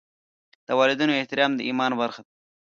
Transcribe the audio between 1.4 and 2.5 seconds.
د ایمان برخه ده.